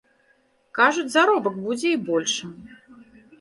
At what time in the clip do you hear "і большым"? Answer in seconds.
1.97-2.51